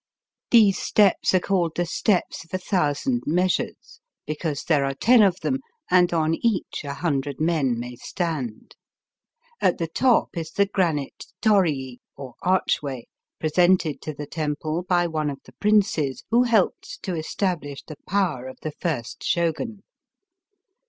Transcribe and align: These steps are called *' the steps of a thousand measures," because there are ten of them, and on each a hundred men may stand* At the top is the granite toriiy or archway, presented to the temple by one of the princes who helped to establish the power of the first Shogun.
These 0.49 0.79
steps 0.79 1.31
are 1.35 1.39
called 1.39 1.73
*' 1.75 1.75
the 1.75 1.85
steps 1.85 2.43
of 2.43 2.51
a 2.55 2.57
thousand 2.57 3.21
measures," 3.27 3.99
because 4.25 4.63
there 4.63 4.83
are 4.83 4.95
ten 4.95 5.21
of 5.21 5.39
them, 5.41 5.59
and 5.91 6.11
on 6.11 6.33
each 6.43 6.81
a 6.83 6.95
hundred 6.95 7.39
men 7.39 7.79
may 7.79 7.95
stand* 7.97 8.75
At 9.61 9.77
the 9.77 9.85
top 9.85 10.35
is 10.35 10.53
the 10.53 10.65
granite 10.65 11.25
toriiy 11.39 11.99
or 12.17 12.33
archway, 12.41 13.05
presented 13.39 14.01
to 14.01 14.13
the 14.15 14.25
temple 14.25 14.81
by 14.89 15.05
one 15.05 15.29
of 15.29 15.37
the 15.45 15.53
princes 15.53 16.23
who 16.31 16.41
helped 16.45 17.03
to 17.03 17.15
establish 17.15 17.83
the 17.83 17.97
power 18.09 18.47
of 18.47 18.57
the 18.63 18.71
first 18.71 19.23
Shogun. 19.23 19.83